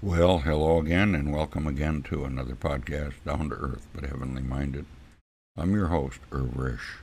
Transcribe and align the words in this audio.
Well, 0.00 0.38
hello 0.38 0.78
again, 0.78 1.16
and 1.16 1.32
welcome 1.32 1.66
again 1.66 2.02
to 2.02 2.24
another 2.24 2.54
podcast, 2.54 3.14
Down 3.26 3.48
to 3.48 3.56
Earth 3.56 3.84
but 3.92 4.04
Heavenly 4.04 4.42
Minded. 4.42 4.86
I'm 5.56 5.74
your 5.74 5.88
host, 5.88 6.20
Irv 6.30 6.50
Risch. 6.50 6.98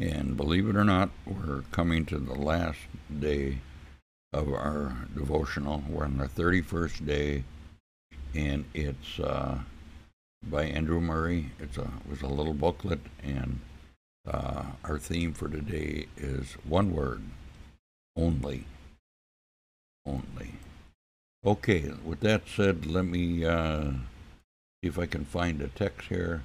And 0.00 0.36
believe 0.36 0.68
it 0.68 0.74
or 0.74 0.82
not, 0.82 1.10
we're 1.24 1.62
coming 1.70 2.04
to 2.06 2.18
the 2.18 2.34
last 2.34 2.80
day 3.20 3.58
of 4.32 4.52
our 4.52 5.06
devotional. 5.14 5.84
We're 5.88 6.06
on 6.06 6.16
the 6.16 6.26
31st 6.26 7.06
day, 7.06 7.44
and 8.34 8.64
it's 8.74 9.20
uh, 9.20 9.60
by 10.42 10.64
Andrew 10.64 11.00
Murray. 11.00 11.52
It's 11.60 11.78
a, 11.78 11.82
it 11.82 12.10
was 12.10 12.22
a 12.22 12.26
little 12.26 12.54
booklet, 12.54 13.02
and 13.22 13.60
uh, 14.28 14.64
our 14.82 14.98
theme 14.98 15.32
for 15.32 15.48
today 15.48 16.08
is 16.16 16.54
one 16.64 16.92
word 16.92 17.22
only. 18.16 18.64
Only. 20.04 20.54
Okay, 21.46 21.92
with 22.02 22.20
that 22.20 22.48
said, 22.48 22.86
let 22.86 23.04
me 23.04 23.44
uh, 23.44 23.90
see 23.90 24.88
if 24.88 24.98
I 24.98 25.04
can 25.04 25.26
find 25.26 25.60
a 25.60 25.68
text 25.68 26.08
here. 26.08 26.42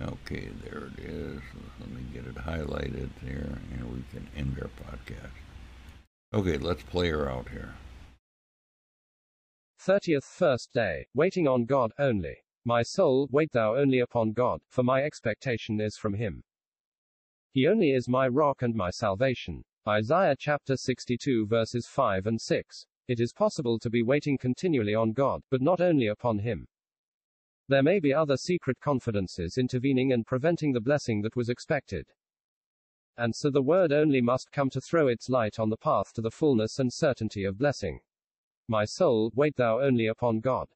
Okay, 0.00 0.48
there 0.64 0.88
it 0.88 1.04
is. 1.04 1.40
Let 1.78 1.90
me 1.90 2.02
get 2.12 2.26
it 2.26 2.34
highlighted 2.34 3.10
here, 3.24 3.60
and 3.72 3.94
we 3.94 4.02
can 4.10 4.26
end 4.36 4.58
our 4.60 4.68
podcast. 4.68 5.30
Okay, 6.34 6.58
let's 6.58 6.82
play 6.82 7.10
her 7.10 7.30
out 7.30 7.50
here. 7.50 7.74
30th 9.80 10.24
first 10.24 10.72
day, 10.72 11.06
waiting 11.14 11.46
on 11.46 11.64
God 11.64 11.92
only. 12.00 12.38
My 12.64 12.82
soul, 12.82 13.28
wait 13.30 13.52
thou 13.52 13.76
only 13.76 14.00
upon 14.00 14.32
God, 14.32 14.60
for 14.68 14.82
my 14.82 15.04
expectation 15.04 15.80
is 15.80 15.96
from 15.96 16.14
him. 16.14 16.42
He 17.52 17.68
only 17.68 17.92
is 17.92 18.08
my 18.08 18.26
rock 18.26 18.62
and 18.62 18.74
my 18.74 18.90
salvation. 18.90 19.62
Isaiah 19.86 20.36
chapter 20.36 20.76
62 20.76 21.46
verses 21.46 21.86
5 21.86 22.26
and 22.26 22.40
6. 22.40 22.86
It 23.08 23.20
is 23.20 23.32
possible 23.32 23.78
to 23.80 23.90
be 23.90 24.02
waiting 24.02 24.38
continually 24.38 24.94
on 24.94 25.12
God, 25.12 25.42
but 25.50 25.60
not 25.60 25.80
only 25.80 26.06
upon 26.06 26.38
Him. 26.38 26.66
There 27.68 27.82
may 27.82 28.00
be 28.00 28.12
other 28.12 28.36
secret 28.36 28.78
confidences 28.80 29.58
intervening 29.58 30.12
and 30.12 30.26
preventing 30.26 30.72
the 30.72 30.80
blessing 30.80 31.22
that 31.22 31.36
was 31.36 31.48
expected. 31.48 32.06
And 33.16 33.34
so 33.34 33.50
the 33.50 33.62
word 33.62 33.92
only 33.92 34.20
must 34.20 34.52
come 34.52 34.70
to 34.70 34.80
throw 34.80 35.08
its 35.08 35.28
light 35.28 35.58
on 35.58 35.68
the 35.68 35.76
path 35.76 36.12
to 36.14 36.20
the 36.20 36.30
fullness 36.30 36.78
and 36.78 36.92
certainty 36.92 37.44
of 37.44 37.58
blessing. 37.58 38.00
My 38.68 38.84
soul, 38.84 39.32
wait 39.34 39.56
thou 39.56 39.80
only 39.80 40.06
upon 40.06 40.40
God. 40.40 40.68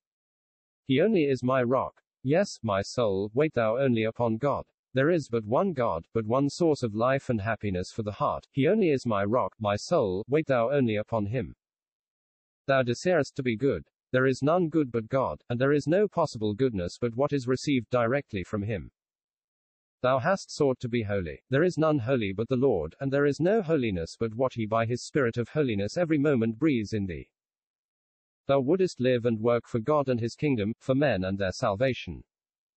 He 0.84 1.01
only 1.01 1.25
is 1.25 1.42
my 1.42 1.62
rock. 1.62 2.03
Yes, 2.23 2.58
my 2.62 2.83
soul, 2.83 3.31
wait 3.34 3.55
thou 3.55 3.79
only 3.79 4.05
upon 4.05 4.36
God. 4.36 4.64
There 4.95 5.11
is 5.11 5.29
but 5.29 5.45
one 5.45 5.73
God, 5.73 6.06
but 6.12 6.27
one 6.27 6.48
source 6.51 6.83
of 6.83 6.95
life 6.95 7.29
and 7.29 7.41
happiness 7.41 7.92
for 7.92 8.03
the 8.03 8.12
heart. 8.12 8.47
He 8.51 8.67
only 8.67 8.91
is 8.91 9.06
my 9.06 9.25
rock, 9.25 9.55
my 9.58 9.77
soul, 9.77 10.25
wait 10.29 10.47
thou 10.47 10.70
only 10.70 10.97
upon 10.97 11.27
him. 11.27 11.55
Thou 12.67 12.83
desirest 12.83 13.36
to 13.36 13.42
be 13.42 13.56
good. 13.56 13.84
There 14.12 14.27
is 14.27 14.42
none 14.42 14.69
good 14.69 14.91
but 14.91 15.09
God, 15.09 15.42
and 15.48 15.61
there 15.61 15.72
is 15.72 15.86
no 15.86 16.09
possible 16.09 16.55
goodness 16.55 16.98
but 17.00 17.14
what 17.14 17.33
is 17.33 17.47
received 17.47 17.91
directly 17.91 18.42
from 18.42 18.62
Him. 18.62 18.91
Thou 20.03 20.19
hast 20.19 20.55
sought 20.55 20.78
to 20.81 20.89
be 20.89 21.03
holy. 21.03 21.42
There 21.48 21.62
is 21.62 21.78
none 21.78 21.98
holy 21.98 22.33
but 22.33 22.48
the 22.48 22.56
Lord, 22.56 22.95
and 23.00 23.12
there 23.12 23.27
is 23.27 23.41
no 23.41 23.62
holiness 23.62 24.17
but 24.19 24.34
what 24.34 24.55
He 24.55 24.67
by 24.67 24.84
His 24.84 25.05
Spirit 25.05 25.36
of 25.36 25.48
holiness 25.48 25.97
every 25.97 26.19
moment 26.19 26.58
breathes 26.58 26.92
in 26.92 27.06
thee. 27.06 27.31
Thou 28.47 28.61
wouldest 28.61 29.01
live 29.01 29.27
and 29.27 29.41
work 29.41 29.67
for 29.67 29.80
God 29.80 30.08
and 30.08 30.20
His 30.20 30.34
kingdom, 30.34 30.75
for 30.78 30.95
men 30.95 31.25
and 31.25 31.39
their 31.39 31.53
salvation. 31.53 32.25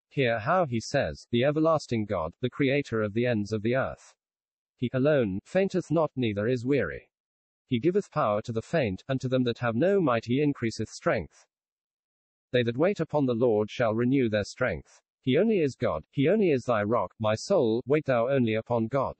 Hear 0.07 0.39
how 0.39 0.65
He 0.65 0.79
says, 0.79 1.27
the 1.31 1.43
everlasting 1.43 2.05
God, 2.05 2.33
the 2.41 2.49
Creator 2.49 3.01
of 3.01 3.13
the 3.13 3.25
ends 3.25 3.51
of 3.51 3.61
the 3.61 3.75
earth. 3.75 4.13
He 4.75 4.89
alone 4.93 5.39
fainteth 5.43 5.91
not, 5.91 6.11
neither 6.15 6.47
is 6.47 6.65
weary. 6.65 7.08
He 7.69 7.79
giveth 7.79 8.09
power 8.09 8.41
to 8.41 8.51
the 8.51 8.63
faint, 8.63 9.03
and 9.07 9.21
to 9.21 9.29
them 9.29 9.43
that 9.43 9.59
have 9.59 9.75
no 9.75 10.01
might 10.01 10.25
he 10.25 10.41
increaseth 10.41 10.89
strength. 10.89 11.45
They 12.51 12.63
that 12.63 12.77
wait 12.77 12.99
upon 12.99 13.27
the 13.27 13.35
Lord 13.35 13.69
shall 13.69 13.93
renew 13.93 14.27
their 14.27 14.43
strength. 14.43 14.99
He 15.21 15.37
only 15.37 15.59
is 15.59 15.75
God, 15.75 16.03
he 16.09 16.27
only 16.27 16.49
is 16.49 16.65
thy 16.65 16.81
rock, 16.81 17.13
my 17.19 17.35
soul, 17.35 17.83
wait 17.85 18.05
thou 18.05 18.27
only 18.27 18.55
upon 18.55 18.87
God. 18.87 19.15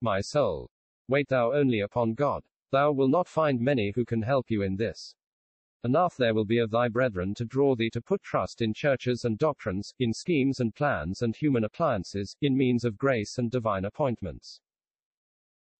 My 0.00 0.20
soul, 0.20 0.68
wait 1.06 1.28
thou 1.28 1.52
only 1.52 1.78
upon 1.78 2.14
God. 2.14 2.42
Thou 2.72 2.90
will 2.90 3.06
not 3.06 3.28
find 3.28 3.60
many 3.60 3.92
who 3.94 4.04
can 4.04 4.22
help 4.22 4.50
you 4.50 4.62
in 4.62 4.74
this. 4.74 5.14
Enough 5.84 6.16
there 6.16 6.34
will 6.34 6.44
be 6.44 6.58
of 6.58 6.72
thy 6.72 6.88
brethren 6.88 7.34
to 7.34 7.44
draw 7.44 7.76
thee 7.76 7.90
to 7.90 8.02
put 8.02 8.20
trust 8.20 8.62
in 8.62 8.74
churches 8.74 9.24
and 9.24 9.38
doctrines, 9.38 9.94
in 10.00 10.12
schemes 10.12 10.58
and 10.58 10.74
plans 10.74 11.22
and 11.22 11.36
human 11.36 11.62
appliances, 11.62 12.36
in 12.40 12.56
means 12.56 12.84
of 12.84 12.98
grace 12.98 13.38
and 13.38 13.52
divine 13.52 13.84
appointments. 13.84 14.60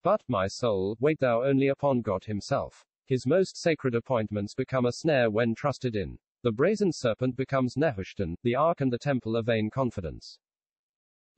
But, 0.07 0.23
my 0.29 0.47
soul, 0.47 0.97
wait 1.01 1.19
thou 1.19 1.43
only 1.43 1.67
upon 1.67 2.01
God 2.01 2.27
Himself. 2.27 2.85
His 3.07 3.27
most 3.27 3.57
sacred 3.57 3.97
appointments 3.97 4.55
become 4.55 4.87
a 4.87 4.93
snare 4.93 5.33
when 5.33 5.53
trusted 5.53 5.97
in. 5.97 6.17
The 6.45 6.53
brazen 6.53 6.93
serpent 6.93 7.35
becomes 7.35 7.77
Nehushtan, 7.77 8.37
the 8.45 8.55
ark 8.55 8.81
and 8.81 8.93
the 8.93 9.01
temple 9.01 9.35
a 9.35 9.43
vain 9.43 9.69
confidence. 9.69 10.39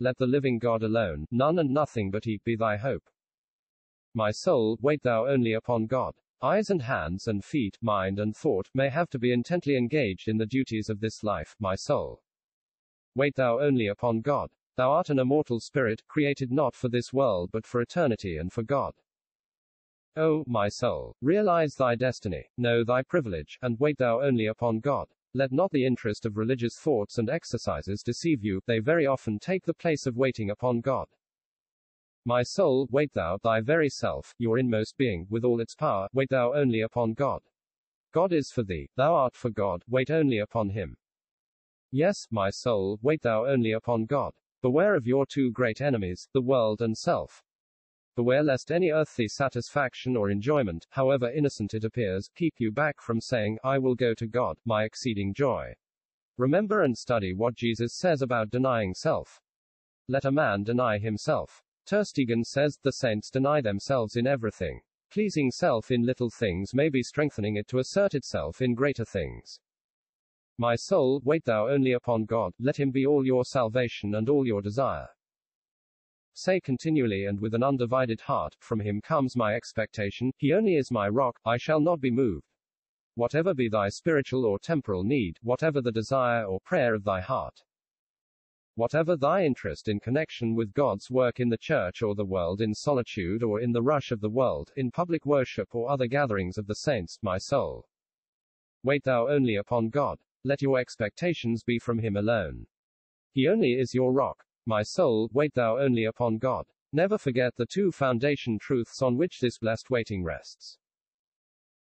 Let 0.00 0.18
the 0.18 0.26
living 0.26 0.58
God 0.58 0.82
alone, 0.82 1.24
none 1.30 1.58
and 1.58 1.70
nothing 1.70 2.10
but 2.10 2.26
He, 2.26 2.42
be 2.44 2.56
thy 2.56 2.76
hope. 2.76 3.08
My 4.12 4.30
soul, 4.30 4.76
wait 4.82 5.02
thou 5.02 5.26
only 5.26 5.54
upon 5.54 5.86
God. 5.86 6.12
Eyes 6.42 6.68
and 6.68 6.82
hands 6.82 7.26
and 7.26 7.42
feet, 7.42 7.78
mind 7.80 8.18
and 8.18 8.36
thought, 8.36 8.68
may 8.74 8.90
have 8.90 9.08
to 9.08 9.18
be 9.18 9.32
intently 9.32 9.78
engaged 9.78 10.28
in 10.28 10.36
the 10.36 10.44
duties 10.44 10.90
of 10.90 11.00
this 11.00 11.22
life, 11.22 11.56
my 11.58 11.74
soul. 11.74 12.20
Wait 13.14 13.34
thou 13.36 13.60
only 13.60 13.86
upon 13.86 14.20
God. 14.20 14.50
Thou 14.78 14.92
art 14.92 15.10
an 15.10 15.18
immortal 15.18 15.58
spirit, 15.58 16.04
created 16.06 16.52
not 16.52 16.72
for 16.76 16.88
this 16.88 17.12
world 17.12 17.50
but 17.52 17.66
for 17.66 17.80
eternity 17.80 18.36
and 18.36 18.52
for 18.52 18.62
God. 18.62 18.94
O, 20.14 20.44
my 20.46 20.68
soul, 20.68 21.16
realize 21.20 21.74
thy 21.74 21.96
destiny, 21.96 22.44
know 22.56 22.84
thy 22.84 23.02
privilege, 23.02 23.58
and 23.60 23.80
wait 23.80 23.98
thou 23.98 24.20
only 24.20 24.46
upon 24.46 24.78
God. 24.78 25.08
Let 25.34 25.50
not 25.50 25.72
the 25.72 25.84
interest 25.84 26.24
of 26.26 26.36
religious 26.36 26.78
thoughts 26.78 27.18
and 27.18 27.28
exercises 27.28 28.04
deceive 28.04 28.44
you, 28.44 28.60
they 28.68 28.78
very 28.78 29.04
often 29.04 29.40
take 29.40 29.64
the 29.64 29.74
place 29.74 30.06
of 30.06 30.16
waiting 30.16 30.50
upon 30.50 30.80
God. 30.80 31.08
My 32.24 32.44
soul, 32.44 32.86
wait 32.88 33.12
thou, 33.14 33.38
thy 33.42 33.60
very 33.60 33.88
self, 33.88 34.32
your 34.38 34.60
inmost 34.60 34.96
being, 34.96 35.26
with 35.28 35.44
all 35.44 35.60
its 35.60 35.74
power, 35.74 36.06
wait 36.12 36.30
thou 36.30 36.54
only 36.54 36.82
upon 36.82 37.14
God. 37.14 37.42
God 38.12 38.32
is 38.32 38.52
for 38.52 38.62
thee, 38.62 38.88
thou 38.94 39.16
art 39.16 39.34
for 39.34 39.50
God, 39.50 39.82
wait 39.88 40.12
only 40.12 40.38
upon 40.38 40.68
him. 40.68 40.96
Yes, 41.90 42.28
my 42.30 42.50
soul, 42.50 43.00
wait 43.02 43.22
thou 43.22 43.44
only 43.44 43.72
upon 43.72 44.04
God. 44.04 44.34
Beware 44.60 44.96
of 44.96 45.06
your 45.06 45.24
two 45.24 45.52
great 45.52 45.80
enemies, 45.80 46.28
the 46.32 46.42
world 46.42 46.82
and 46.82 46.98
self. 46.98 47.44
Beware 48.16 48.42
lest 48.42 48.72
any 48.72 48.90
earthly 48.90 49.28
satisfaction 49.28 50.16
or 50.16 50.30
enjoyment, 50.30 50.86
however 50.90 51.30
innocent 51.30 51.74
it 51.74 51.84
appears, 51.84 52.28
keep 52.34 52.54
you 52.58 52.72
back 52.72 53.00
from 53.00 53.20
saying, 53.20 53.58
I 53.62 53.78
will 53.78 53.94
go 53.94 54.14
to 54.14 54.26
God, 54.26 54.58
my 54.64 54.82
exceeding 54.82 55.32
joy. 55.32 55.74
Remember 56.36 56.82
and 56.82 56.98
study 56.98 57.32
what 57.32 57.54
Jesus 57.54 57.94
says 57.94 58.20
about 58.20 58.50
denying 58.50 58.94
self. 58.94 59.40
Let 60.08 60.24
a 60.24 60.32
man 60.32 60.64
deny 60.64 60.98
himself. 60.98 61.62
Tersteegen 61.86 62.44
says, 62.44 62.78
the 62.82 62.92
saints 62.92 63.30
deny 63.30 63.60
themselves 63.60 64.16
in 64.16 64.26
everything. 64.26 64.80
Pleasing 65.12 65.52
self 65.52 65.92
in 65.92 66.02
little 66.02 66.30
things 66.30 66.74
may 66.74 66.88
be 66.88 67.02
strengthening 67.04 67.54
it 67.54 67.68
to 67.68 67.78
assert 67.78 68.14
itself 68.14 68.60
in 68.60 68.74
greater 68.74 69.04
things. 69.04 69.60
My 70.60 70.74
soul, 70.74 71.20
wait 71.24 71.44
thou 71.44 71.68
only 71.68 71.92
upon 71.92 72.24
God, 72.24 72.52
let 72.58 72.76
him 72.76 72.90
be 72.90 73.06
all 73.06 73.24
your 73.24 73.44
salvation 73.44 74.16
and 74.16 74.28
all 74.28 74.44
your 74.44 74.60
desire. 74.60 75.08
Say 76.34 76.58
continually 76.58 77.26
and 77.26 77.38
with 77.38 77.54
an 77.54 77.62
undivided 77.62 78.20
heart, 78.20 78.56
From 78.58 78.80
him 78.80 79.00
comes 79.00 79.36
my 79.36 79.54
expectation, 79.54 80.32
he 80.36 80.52
only 80.52 80.74
is 80.74 80.90
my 80.90 81.08
rock, 81.08 81.38
I 81.44 81.58
shall 81.58 81.80
not 81.80 82.00
be 82.00 82.10
moved. 82.10 82.44
Whatever 83.14 83.54
be 83.54 83.68
thy 83.68 83.88
spiritual 83.88 84.44
or 84.44 84.58
temporal 84.58 85.04
need, 85.04 85.38
whatever 85.42 85.80
the 85.80 85.92
desire 85.92 86.44
or 86.44 86.60
prayer 86.60 86.94
of 86.94 87.04
thy 87.04 87.20
heart. 87.20 87.62
Whatever 88.74 89.16
thy 89.16 89.44
interest 89.44 89.88
in 89.88 89.98
connection 89.98 90.54
with 90.54 90.72
God's 90.72 91.10
work 91.10 91.40
in 91.40 91.48
the 91.48 91.58
church 91.58 92.02
or 92.02 92.14
the 92.14 92.24
world 92.24 92.60
in 92.60 92.74
solitude 92.74 93.42
or 93.42 93.60
in 93.60 93.72
the 93.72 93.82
rush 93.82 94.10
of 94.10 94.20
the 94.20 94.30
world, 94.30 94.72
in 94.76 94.90
public 94.90 95.24
worship 95.24 95.74
or 95.74 95.90
other 95.90 96.06
gatherings 96.06 96.58
of 96.58 96.66
the 96.66 96.76
saints, 96.76 97.18
my 97.22 97.38
soul. 97.38 97.88
Wait 98.84 99.02
thou 99.04 99.28
only 99.28 99.56
upon 99.56 99.88
God. 99.88 100.18
Let 100.48 100.62
your 100.62 100.78
expectations 100.78 101.62
be 101.62 101.78
from 101.78 101.98
him 101.98 102.16
alone. 102.16 102.66
He 103.32 103.48
only 103.48 103.74
is 103.74 103.92
your 103.92 104.14
rock. 104.14 104.46
My 104.64 104.82
soul, 104.82 105.28
wait 105.34 105.52
thou 105.52 105.76
only 105.76 106.04
upon 106.04 106.38
God. 106.38 106.64
Never 106.90 107.18
forget 107.18 107.54
the 107.54 107.66
two 107.66 107.92
foundation 107.92 108.58
truths 108.58 109.02
on 109.02 109.18
which 109.18 109.40
this 109.40 109.58
blessed 109.58 109.90
waiting 109.90 110.24
rests. 110.24 110.78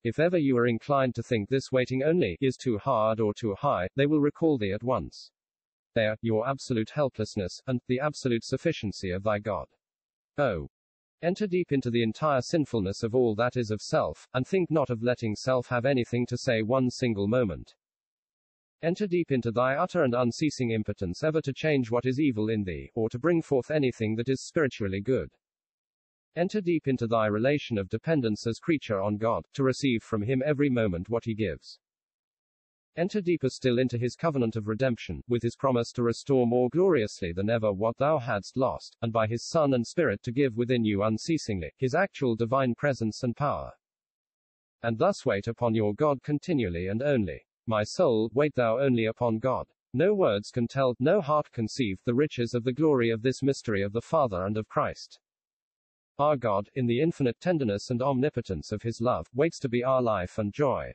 If 0.04 0.18
ever 0.18 0.40
you 0.40 0.58
are 0.58 0.66
inclined 0.66 1.14
to 1.14 1.22
think 1.22 1.50
this 1.50 1.72
waiting 1.72 2.02
only 2.02 2.36
is 2.42 2.58
too 2.58 2.80
hard 2.80 3.20
or 3.20 3.32
too 3.32 3.54
high, 3.54 3.90
they 3.96 4.08
will 4.08 4.22
recall 4.22 4.58
thee 4.58 4.72
at 4.72 4.82
once. 4.82 5.30
They 5.94 6.08
are 6.08 6.18
your 6.24 6.50
absolute 6.50 6.90
helplessness, 6.90 7.62
and 7.68 7.80
the 7.86 8.00
absolute 8.00 8.44
sufficiency 8.44 9.12
of 9.12 9.22
thy 9.22 9.38
God. 9.38 9.68
Oh. 10.40 10.68
Enter 11.22 11.46
deep 11.46 11.72
into 11.72 11.92
the 11.92 12.02
entire 12.02 12.42
sinfulness 12.42 13.04
of 13.04 13.14
all 13.14 13.36
that 13.36 13.56
is 13.56 13.70
of 13.70 13.84
self, 13.84 14.28
and 14.34 14.48
think 14.48 14.72
not 14.72 14.90
of 14.90 15.04
letting 15.04 15.36
self 15.36 15.68
have 15.68 15.86
anything 15.86 16.26
to 16.26 16.40
say 16.40 16.64
one 16.64 16.90
single 16.90 17.28
moment. 17.28 17.76
Enter 18.84 19.08
deep 19.08 19.32
into 19.32 19.52
thy 19.52 19.76
utter 19.76 20.04
and 20.04 20.14
unceasing 20.14 20.70
impotence 20.70 21.24
ever 21.24 21.42
to 21.42 21.52
change 21.52 21.90
what 21.90 22.06
is 22.06 22.20
evil 22.20 22.48
in 22.50 22.64
thee, 22.64 22.92
or 22.94 23.10
to 23.10 23.18
bring 23.18 23.42
forth 23.42 23.72
anything 23.72 24.16
that 24.16 24.30
is 24.30 24.46
spiritually 24.46 25.02
good. 25.02 25.32
Enter 26.36 26.62
deep 26.62 26.88
into 26.88 27.08
thy 27.08 27.26
relation 27.26 27.80
of 27.80 27.90
dependence 27.90 28.46
as 28.46 28.60
creature 28.60 29.02
on 29.02 29.18
God, 29.18 29.44
to 29.54 29.64
receive 29.64 30.04
from 30.04 30.22
Him 30.22 30.44
every 30.46 30.70
moment 30.70 31.10
what 31.10 31.26
He 31.26 31.34
gives. 31.34 31.80
Enter 32.96 33.20
deeper 33.20 33.50
still 33.50 33.80
into 33.80 33.98
His 33.98 34.16
covenant 34.16 34.56
of 34.56 34.68
redemption, 34.68 35.24
with 35.28 35.42
His 35.42 35.56
promise 35.56 35.92
to 35.94 36.04
restore 36.04 36.46
more 36.46 36.70
gloriously 36.70 37.34
than 37.34 37.50
ever 37.50 37.74
what 37.74 37.98
thou 37.98 38.20
hadst 38.20 38.56
lost, 38.56 38.96
and 39.02 39.12
by 39.12 39.26
His 39.26 39.44
Son 39.44 39.74
and 39.74 39.88
Spirit 39.88 40.22
to 40.22 40.32
give 40.32 40.56
within 40.56 40.86
you 40.86 41.02
unceasingly, 41.02 41.72
His 41.78 41.96
actual 41.96 42.36
divine 42.36 42.76
presence 42.76 43.24
and 43.24 43.36
power. 43.36 43.72
And 44.84 45.00
thus 45.00 45.26
wait 45.26 45.48
upon 45.48 45.74
your 45.74 45.96
God 45.96 46.22
continually 46.22 46.86
and 46.86 47.02
only. 47.02 47.47
My 47.70 47.84
soul, 47.84 48.32
wait 48.34 48.56
thou 48.56 48.80
only 48.80 49.06
upon 49.06 49.40
God. 49.40 49.68
No 49.94 50.14
words 50.14 50.52
can 50.52 50.68
tell, 50.68 50.96
no 51.00 51.20
heart 51.20 51.52
conceive, 51.52 52.00
the 52.06 52.14
riches 52.14 52.54
of 52.54 52.64
the 52.64 52.72
glory 52.72 53.10
of 53.10 53.22
this 53.22 53.44
mystery 53.44 53.82
of 53.82 53.92
the 53.92 54.02
Father 54.02 54.46
and 54.46 54.56
of 54.56 54.70
Christ. 54.70 55.20
Our 56.18 56.38
God, 56.38 56.70
in 56.76 56.88
the 56.88 57.02
infinite 57.02 57.42
tenderness 57.42 57.90
and 57.90 58.02
omnipotence 58.02 58.72
of 58.72 58.84
His 58.84 59.02
love, 59.02 59.28
waits 59.36 59.60
to 59.60 59.70
be 59.70 59.84
our 59.84 60.02
life 60.02 60.38
and 60.38 60.54
joy. 60.54 60.94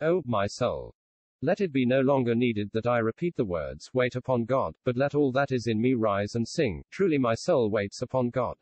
O, 0.00 0.22
my 0.26 0.48
soul! 0.48 0.96
Let 1.42 1.60
it 1.60 1.72
be 1.72 1.86
no 1.86 2.00
longer 2.00 2.34
needed 2.34 2.70
that 2.72 2.88
I 2.88 2.98
repeat 2.98 3.36
the 3.36 3.44
words, 3.44 3.88
wait 3.94 4.16
upon 4.16 4.46
God, 4.46 4.74
but 4.84 4.96
let 4.96 5.14
all 5.14 5.30
that 5.32 5.52
is 5.52 5.68
in 5.68 5.80
me 5.80 5.94
rise 5.94 6.34
and 6.34 6.46
sing, 6.46 6.82
truly 6.90 7.18
my 7.18 7.36
soul 7.36 7.70
waits 7.70 8.02
upon 8.02 8.30
God. 8.30 8.56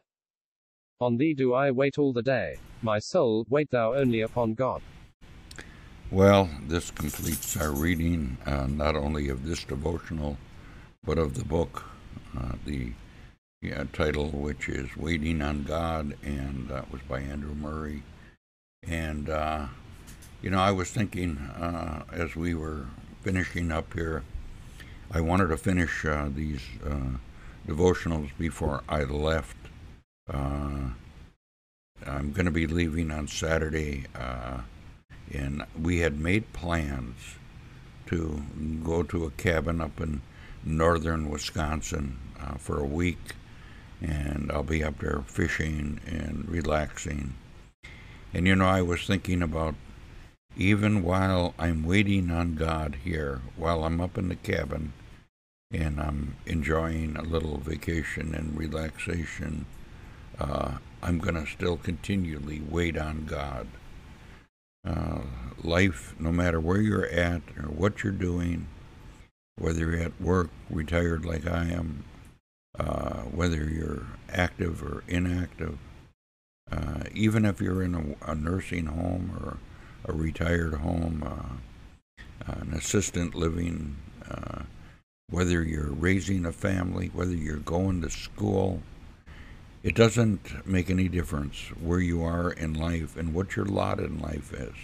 On 1.00 1.16
thee 1.16 1.32
do 1.32 1.54
I 1.54 1.70
wait 1.70 1.96
all 1.96 2.12
the 2.12 2.22
day. 2.22 2.58
My 2.82 2.98
soul, 2.98 3.46
wait 3.48 3.70
thou 3.70 3.94
only 3.94 4.20
upon 4.20 4.52
God. 4.52 4.82
Well, 6.10 6.48
this 6.66 6.90
completes 6.90 7.54
our 7.58 7.70
reading 7.70 8.38
uh, 8.46 8.66
not 8.66 8.96
only 8.96 9.28
of 9.28 9.44
this 9.44 9.62
devotional, 9.62 10.38
but 11.04 11.18
of 11.18 11.34
the 11.34 11.44
book, 11.44 11.84
uh, 12.34 12.52
the 12.64 12.92
yeah, 13.60 13.84
title, 13.92 14.30
which 14.30 14.70
is 14.70 14.96
Waiting 14.96 15.42
on 15.42 15.64
God, 15.64 16.16
and 16.22 16.66
that 16.70 16.90
was 16.90 17.02
by 17.02 17.20
Andrew 17.20 17.54
Murray. 17.54 18.04
And, 18.82 19.28
uh, 19.28 19.66
you 20.40 20.48
know, 20.48 20.60
I 20.60 20.70
was 20.70 20.90
thinking 20.90 21.36
uh, 21.36 22.04
as 22.10 22.34
we 22.34 22.54
were 22.54 22.86
finishing 23.20 23.70
up 23.70 23.92
here, 23.92 24.24
I 25.10 25.20
wanted 25.20 25.48
to 25.48 25.58
finish 25.58 26.06
uh, 26.06 26.30
these 26.34 26.62
uh, 26.86 27.18
devotionals 27.66 28.30
before 28.38 28.82
I 28.88 29.02
left. 29.02 29.58
I'm 30.30 30.96
going 32.32 32.46
to 32.46 32.50
be 32.50 32.66
leaving 32.66 33.10
on 33.10 33.28
Saturday, 33.28 34.06
and 35.32 35.64
we 35.80 35.98
had 35.98 36.18
made 36.18 36.52
plans 36.52 37.36
to 38.06 38.42
go 38.82 39.02
to 39.02 39.24
a 39.24 39.30
cabin 39.32 39.80
up 39.80 40.00
in 40.00 40.22
northern 40.64 41.28
Wisconsin 41.28 42.18
for 42.58 42.78
a 42.78 42.86
week 42.86 43.18
and 44.00 44.50
I'll 44.52 44.62
be 44.62 44.84
up 44.84 44.98
there 44.98 45.22
fishing 45.26 46.00
and 46.06 46.48
relaxing. 46.48 47.34
And 48.32 48.46
you 48.46 48.54
know, 48.54 48.66
I 48.66 48.82
was 48.82 49.06
thinking 49.06 49.42
about 49.42 49.74
even 50.56 51.02
while 51.02 51.54
I'm 51.58 51.84
waiting 51.84 52.30
on 52.30 52.54
God 52.54 52.98
here, 53.04 53.40
while 53.56 53.84
I'm 53.84 54.00
up 54.00 54.18
in 54.18 54.28
the 54.28 54.36
cabin 54.36 54.92
and 55.70 56.00
I'm 56.00 56.36
enjoying 56.46 57.16
a 57.16 57.22
little 57.22 57.58
vacation 57.58 58.34
and 58.34 58.56
relaxation, 58.56 59.66
uh, 60.38 60.78
I'm 61.02 61.18
going 61.18 61.34
to 61.34 61.46
still 61.46 61.76
continually 61.76 62.62
wait 62.68 62.96
on 62.96 63.24
God. 63.26 63.68
Uh, 64.88 65.20
life, 65.62 66.14
no 66.18 66.32
matter 66.32 66.58
where 66.60 66.80
you're 66.80 67.08
at 67.08 67.42
or 67.58 67.64
what 67.68 68.02
you're 68.02 68.12
doing, 68.12 68.66
whether 69.58 69.80
you're 69.80 70.00
at 70.00 70.18
work, 70.20 70.48
retired 70.70 71.26
like 71.26 71.46
I 71.46 71.64
am, 71.66 72.04
uh, 72.78 73.22
whether 73.24 73.64
you're 73.64 74.06
active 74.32 74.82
or 74.82 75.02
inactive, 75.08 75.78
uh, 76.70 77.04
even 77.12 77.44
if 77.44 77.60
you're 77.60 77.82
in 77.82 77.94
a, 77.94 78.30
a, 78.30 78.34
nursing 78.34 78.86
home 78.86 79.36
or 79.38 79.58
a 80.04 80.16
retired 80.16 80.74
home, 80.74 81.22
uh, 81.26 82.52
an 82.52 82.72
assistant 82.72 83.34
living, 83.34 83.96
uh, 84.30 84.62
whether 85.28 85.62
you're 85.62 85.92
raising 85.92 86.46
a 86.46 86.52
family, 86.52 87.10
whether 87.12 87.34
you're 87.34 87.56
going 87.56 88.00
to 88.02 88.10
school, 88.10 88.82
it 89.82 89.94
doesn't 89.94 90.66
make 90.66 90.90
any 90.90 91.08
difference 91.08 91.70
where 91.80 92.00
you 92.00 92.22
are 92.22 92.50
in 92.50 92.74
life 92.74 93.16
and 93.16 93.32
what 93.32 93.54
your 93.54 93.64
lot 93.64 94.00
in 94.00 94.18
life 94.18 94.52
is. 94.52 94.74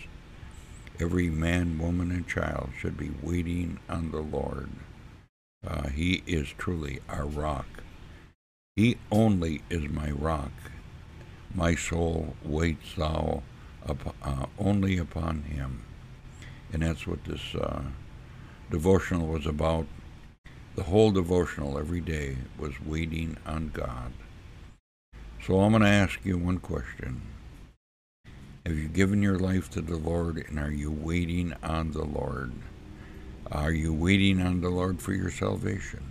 Every 1.01 1.29
man, 1.29 1.79
woman, 1.79 2.13
and 2.13 2.29
child 2.29 2.71
should 2.79 2.97
be 2.97 3.11
waiting 3.21 3.81
on 3.89 4.13
the 4.13 4.21
Lord. 4.21 4.71
Uh, 5.67 5.89
he 5.89 6.23
is 6.27 6.49
truly 6.57 7.01
our 7.09 7.27
rock. 7.27 7.67
He 8.77 8.99
only 9.11 9.63
is 9.69 9.89
my 9.89 10.11
rock. 10.13 10.53
My 11.53 11.75
soul 11.75 12.37
waits 12.45 12.95
thou 12.97 13.43
up, 13.89 14.15
uh, 14.23 14.47
only 14.59 14.99
upon 14.99 15.43
him. 15.43 15.83
And 16.73 16.83
that's 16.83 17.07
what 17.07 17.25
this 17.25 17.55
uh, 17.55 17.83
devotional 18.71 19.27
was 19.27 19.47
about. 19.47 19.87
The 20.77 20.85
whole 20.85 21.11
devotional 21.11 21.79
every 21.79 22.01
day 22.01 22.37
was 22.59 22.81
waiting 22.81 23.37
on 23.47 23.71
God. 23.73 24.13
So 25.47 25.61
I'm 25.61 25.73
going 25.73 25.83
to 25.83 25.89
ask 25.89 26.25
you 26.25 26.39
one 26.39 26.59
question. 26.59 27.21
Have 28.65 28.79
you 28.79 28.89
given 28.89 29.21
your 29.21 29.39
life 29.39 29.69
to 29.73 29.83
the 29.83 29.99
Lord 29.99 30.39
and 30.39 30.59
are 30.59 30.71
you 30.71 30.91
waiting 30.91 31.53
on 31.63 31.93
the 31.93 32.05
Lord? 32.05 32.53
Are 33.53 33.73
you 33.73 33.93
waiting 33.93 34.41
on 34.41 34.63
the 34.63 34.71
Lord 34.71 35.03
for 35.03 35.13
your 35.13 35.31
salvation? 35.31 36.03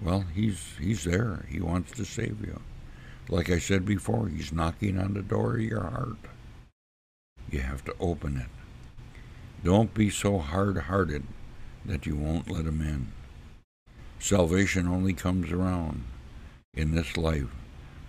Well, 0.00 0.26
he's 0.32 0.74
he's 0.80 1.02
there. 1.02 1.44
He 1.48 1.60
wants 1.60 1.90
to 1.92 2.04
save 2.04 2.40
you. 2.46 2.60
Like 3.28 3.50
I 3.50 3.58
said 3.58 3.84
before, 3.84 4.28
he's 4.28 4.52
knocking 4.52 4.96
on 4.96 5.14
the 5.14 5.22
door 5.22 5.56
of 5.56 5.62
your 5.62 5.82
heart. 5.82 6.18
You 7.50 7.62
have 7.62 7.84
to 7.86 7.96
open 7.98 8.36
it. 8.36 9.20
Don't 9.64 9.92
be 9.92 10.08
so 10.08 10.38
hard-hearted 10.38 11.24
that 11.84 12.06
you 12.06 12.14
won't 12.14 12.48
let 12.48 12.64
him 12.64 12.80
in. 12.80 13.08
Salvation 14.20 14.86
only 14.86 15.14
comes 15.14 15.50
around 15.50 16.04
in 16.72 16.94
this 16.94 17.16
life. 17.16 17.48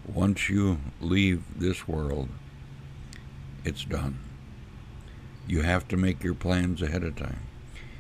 Once 0.08 0.50
you 0.50 0.80
leave 1.00 1.44
this 1.56 1.88
world, 1.88 2.30
it's 3.64 3.86
done. 3.86 4.18
You 5.48 5.62
have 5.62 5.88
to 5.90 5.98
make 5.98 6.24
your 6.24 6.34
plans 6.34 6.82
ahead 6.82 7.04
of 7.04 7.16
time. 7.16 7.42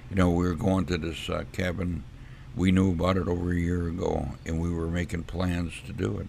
You 0.09 0.15
know, 0.15 0.29
we 0.29 0.45
were 0.45 0.55
going 0.55 0.85
to 0.87 0.97
this 0.97 1.29
uh, 1.29 1.43
cabin 1.51 2.03
we 2.55 2.71
knew 2.71 2.91
about 2.91 3.17
it 3.17 3.27
over 3.27 3.51
a 3.51 3.55
year 3.55 3.87
ago, 3.87 4.29
and 4.45 4.59
we 4.59 4.69
were 4.69 4.87
making 4.87 5.23
plans 5.23 5.73
to 5.85 5.93
do 5.93 6.17
it. 6.17 6.27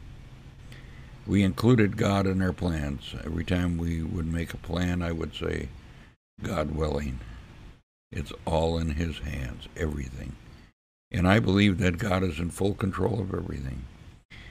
We 1.27 1.43
included 1.43 1.97
God 1.97 2.27
in 2.27 2.41
our 2.43 2.53
plans. 2.53 3.15
Every 3.25 3.45
time 3.45 3.77
we 3.77 4.03
would 4.03 4.27
make 4.27 4.55
a 4.55 4.59
plan, 4.59 5.03
I 5.03 5.13
would 5.13 5.35
say, 5.35 5.69
God 6.41 6.73
willing. 6.73 7.21
It's 8.12 8.33
all 8.45 8.79
in 8.79 8.91
His 8.91 9.19
hands, 9.19 9.69
everything. 9.76 10.37
And 11.11 11.26
I 11.26 11.41
believe 11.41 11.79
that 11.79 11.99
God 11.99 12.23
is 12.23 12.38
in 12.38 12.50
full 12.50 12.75
control 12.75 13.21
of 13.21 13.35
everything. 13.35 13.85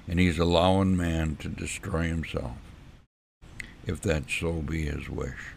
And 0.08 0.20
He's 0.20 0.40
allowing 0.40 0.98
man 0.98 1.36
to 1.38 1.48
destroy 1.48 2.04
himself, 2.04 2.54
if 3.86 4.02
that 4.02 4.30
so 4.30 4.62
be 4.62 4.84
His 4.84 5.10
wish. 5.10 5.54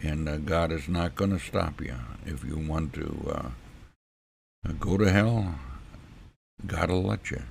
And 0.00 0.28
uh, 0.28 0.38
God 0.38 0.72
is 0.72 0.88
not 0.88 1.14
going 1.14 1.30
to 1.30 1.38
stop 1.38 1.80
you 1.80 1.94
if 2.24 2.44
you 2.44 2.56
want 2.56 2.94
to 2.94 3.32
uh, 3.34 4.72
go 4.78 4.96
to 4.96 5.10
hell, 5.10 5.54
God'll 6.66 7.02
let 7.02 7.30
you. 7.30 7.42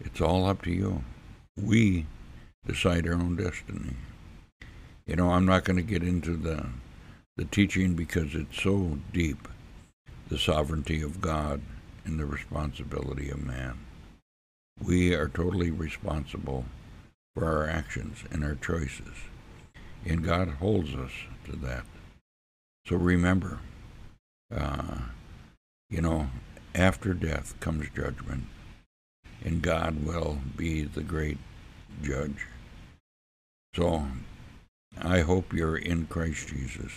It's 0.00 0.20
all 0.20 0.46
up 0.46 0.62
to 0.62 0.70
you. 0.70 1.04
We 1.60 2.06
decide 2.66 3.06
our 3.06 3.14
own 3.14 3.36
destiny. 3.36 3.94
You 5.06 5.16
know, 5.16 5.30
I'm 5.30 5.46
not 5.46 5.64
going 5.64 5.76
to 5.76 5.82
get 5.82 6.02
into 6.02 6.36
the 6.36 6.66
the 7.36 7.44
teaching 7.44 7.94
because 7.94 8.34
it's 8.34 8.62
so 8.62 8.98
deep, 9.12 9.46
the 10.28 10.38
sovereignty 10.38 11.02
of 11.02 11.20
God 11.20 11.60
and 12.06 12.18
the 12.18 12.24
responsibility 12.24 13.28
of 13.28 13.44
man. 13.44 13.78
We 14.82 15.14
are 15.14 15.28
totally 15.28 15.70
responsible 15.70 16.64
for 17.34 17.44
our 17.44 17.68
actions 17.68 18.24
and 18.30 18.44
our 18.44 18.54
choices, 18.54 19.14
and 20.04 20.24
God 20.24 20.48
holds 20.48 20.94
us 20.94 21.12
to 21.46 21.56
that. 21.56 21.84
So 22.86 22.96
remember, 22.96 23.60
uh, 24.54 24.98
you 25.90 26.00
know, 26.00 26.28
after 26.74 27.14
death 27.14 27.58
comes 27.60 27.88
judgment, 27.94 28.44
and 29.44 29.62
God 29.62 30.04
will 30.04 30.38
be 30.56 30.82
the 30.82 31.02
great 31.02 31.38
judge. 32.02 32.46
So 33.74 34.06
I 35.00 35.20
hope 35.20 35.52
you're 35.52 35.76
in 35.76 36.06
Christ 36.06 36.48
Jesus. 36.48 36.92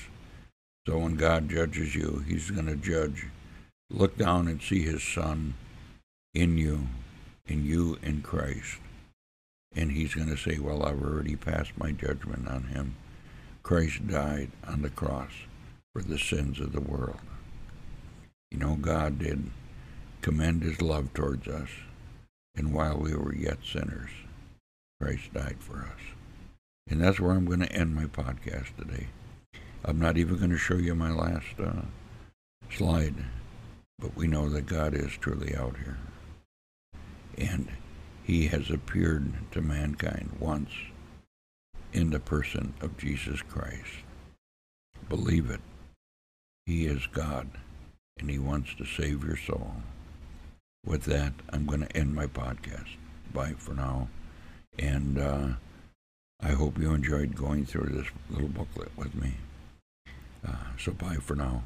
So 0.87 0.99
when 0.99 1.15
God 1.15 1.49
judges 1.49 1.95
you, 1.95 2.23
He's 2.27 2.51
going 2.51 2.67
to 2.67 2.75
judge. 2.75 3.27
Look 3.89 4.17
down 4.17 4.47
and 4.47 4.61
see 4.61 4.83
His 4.83 5.03
Son 5.03 5.55
in 6.33 6.57
you, 6.57 6.87
in 7.49 7.65
you 7.65 7.97
in 8.01 8.21
Christ. 8.21 8.77
And 9.75 9.91
He's 9.91 10.15
going 10.15 10.29
to 10.29 10.37
say, 10.37 10.59
Well, 10.59 10.83
I've 10.83 11.01
already 11.01 11.35
passed 11.35 11.77
my 11.77 11.91
judgment 11.91 12.47
on 12.47 12.63
Him. 12.65 12.95
Christ 13.63 14.07
died 14.07 14.51
on 14.67 14.81
the 14.81 14.89
cross 14.89 15.31
for 15.93 16.01
the 16.01 16.17
sins 16.17 16.59
of 16.59 16.71
the 16.71 16.81
world. 16.81 17.19
You 18.51 18.57
know, 18.57 18.75
God 18.75 19.19
did 19.19 19.51
commend 20.21 20.63
his 20.63 20.81
love 20.81 21.13
towards 21.13 21.47
us, 21.47 21.69
and 22.55 22.73
while 22.73 22.97
we 22.97 23.15
were 23.15 23.35
yet 23.35 23.59
sinners, 23.63 24.09
Christ 24.99 25.33
died 25.33 25.57
for 25.59 25.79
us. 25.79 26.15
And 26.89 27.01
that's 27.01 27.19
where 27.19 27.31
I'm 27.31 27.45
going 27.45 27.61
to 27.61 27.71
end 27.71 27.95
my 27.95 28.05
podcast 28.05 28.75
today. 28.77 29.07
I'm 29.85 29.99
not 29.99 30.17
even 30.17 30.37
going 30.37 30.49
to 30.49 30.57
show 30.57 30.75
you 30.75 30.95
my 30.95 31.11
last 31.11 31.59
uh, 31.59 31.83
slide, 32.71 33.15
but 33.99 34.15
we 34.15 34.27
know 34.27 34.49
that 34.49 34.65
God 34.65 34.93
is 34.93 35.11
truly 35.13 35.55
out 35.55 35.77
here. 35.77 35.97
And 37.37 37.69
He 38.23 38.47
has 38.47 38.69
appeared 38.69 39.33
to 39.51 39.61
mankind 39.61 40.37
once 40.39 40.71
in 41.93 42.11
the 42.11 42.19
person 42.19 42.73
of 42.81 42.97
Jesus 42.97 43.41
Christ. 43.41 44.03
Believe 45.07 45.49
it. 45.49 45.61
He 46.65 46.85
is 46.85 47.07
God, 47.07 47.49
and 48.19 48.29
He 48.29 48.37
wants 48.37 48.75
to 48.75 48.85
save 48.85 49.23
your 49.23 49.37
soul. 49.37 49.73
With 50.85 51.03
that, 51.05 51.33
I'm 51.49 51.65
going 51.65 51.81
to 51.81 51.97
end 51.97 52.13
my 52.13 52.27
podcast. 52.27 52.95
Bye 53.33 53.55
for 53.57 53.73
now. 53.73 54.09
And 54.77 55.17
uh, 55.19 55.47
I 56.41 56.51
hope 56.51 56.77
you 56.77 56.93
enjoyed 56.93 57.35
going 57.35 57.65
through 57.65 57.89
this 57.89 58.07
little 58.29 58.47
booklet 58.47 58.91
with 58.95 59.13
me. 59.15 59.33
Uh, 60.47 60.55
so 60.77 60.93
bye 60.93 61.15
for 61.15 61.35
now. 61.35 61.63